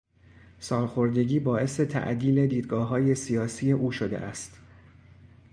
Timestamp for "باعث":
1.39-1.79